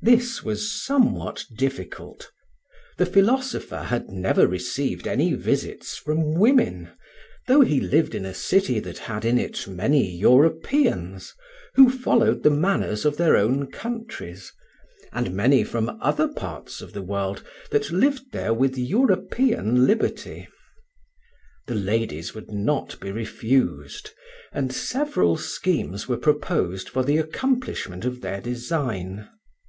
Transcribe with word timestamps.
This 0.00 0.44
was 0.44 0.70
somewhat 0.70 1.46
difficult. 1.56 2.30
The 2.98 3.06
philosopher 3.06 3.84
had 3.84 4.08
never 4.10 4.46
received 4.46 5.06
any 5.08 5.32
visits 5.32 5.96
from 5.96 6.34
women, 6.34 6.90
though 7.48 7.62
he 7.62 7.80
lived 7.80 8.14
in 8.14 8.26
a 8.26 8.34
city 8.34 8.78
that 8.80 8.98
had 8.98 9.24
in 9.24 9.38
it 9.38 9.66
many 9.66 10.08
Europeans, 10.16 11.32
who 11.74 11.88
followed 11.90 12.42
the 12.42 12.50
manners 12.50 13.06
of 13.06 13.16
their 13.16 13.34
own 13.36 13.68
countries, 13.68 14.52
and 15.10 15.32
many 15.32 15.64
from 15.64 15.98
other 16.02 16.28
parts 16.28 16.80
of 16.82 16.92
the 16.92 17.02
world, 17.02 17.42
that 17.70 17.90
lived 17.90 18.30
there 18.30 18.52
with 18.52 18.76
European 18.76 19.86
liberty. 19.86 20.46
The 21.66 21.74
ladies 21.74 22.32
would 22.34 22.50
not 22.52 23.00
be 23.00 23.10
refused, 23.10 24.10
and 24.52 24.70
several 24.72 25.38
schemes 25.38 26.06
were 26.06 26.18
proposed 26.18 26.90
for 26.90 27.02
the 27.02 27.16
accomplishment 27.16 28.04
of 28.04 28.20
their 28.20 28.42
design. 28.42 29.30